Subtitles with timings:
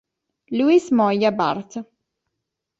[0.57, 1.77] Luis Moglia Barth